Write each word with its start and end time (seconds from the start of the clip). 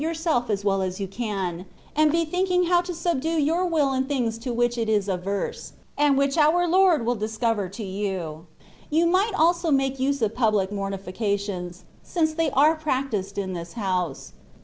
yourself 0.01 0.49
as 0.49 0.65
well 0.65 0.81
as 0.81 0.99
you 0.99 1.07
can, 1.07 1.63
and 1.95 2.11
be 2.11 2.25
thinking 2.25 2.63
how 2.63 2.81
to 2.81 2.91
subdue 2.91 3.39
your 3.39 3.67
will 3.67 3.93
in 3.93 4.03
things 4.05 4.39
to 4.39 4.51
which 4.51 4.75
it 4.75 4.89
is 4.89 5.07
averse, 5.07 5.73
and 5.95 6.17
which 6.17 6.39
our 6.39 6.67
Lord 6.67 7.05
will 7.05 7.13
discover 7.13 7.69
to 7.69 7.83
you; 7.83 8.47
you 8.89 9.05
might 9.05 9.33
also 9.35 9.69
make 9.69 9.99
use 9.99 10.23
of 10.23 10.33
public 10.33 10.71
mortifications, 10.71 11.83
since 12.01 12.33
they 12.33 12.49
are 12.49 12.73
practised 12.73 13.37
in 13.37 13.53
this 13.53 13.73
house. 13.73 14.33